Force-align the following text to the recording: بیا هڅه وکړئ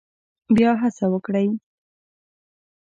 بیا 0.55 0.71
هڅه 0.81 1.05
وکړئ 1.13 1.47